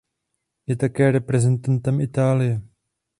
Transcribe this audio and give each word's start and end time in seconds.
Je 0.67 0.75
také 0.75 1.11
reprezentantem 1.11 2.01
Itálie. 2.01 2.61